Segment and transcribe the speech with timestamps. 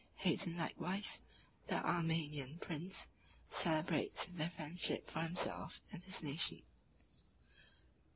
[0.15, 1.21] Hayton likewise,
[1.67, 3.07] the Armenian prince,
[3.51, 6.63] celebrates their friendship for himself and his nation.